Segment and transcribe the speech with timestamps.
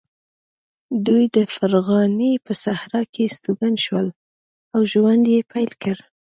[1.05, 4.07] دوی د فرغانې په صحرا کې استوګن شول
[4.75, 5.97] او ژوند یې پیل کړ.